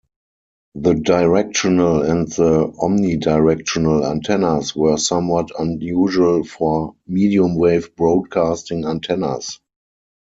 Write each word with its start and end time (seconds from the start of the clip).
The 0.73 0.95
directional 0.95 2.01
and 2.01 2.27
the 2.29 2.69
omnidirectional 2.79 4.09
antennas 4.09 4.75
were 4.75 4.97
somewhat 4.97 5.51
unusual 5.59 6.43
for 6.43 6.95
mediumwave 7.07 7.95
broadcasting 7.95 8.83
antennas. 8.83 9.59